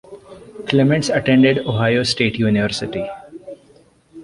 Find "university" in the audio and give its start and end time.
2.39-3.05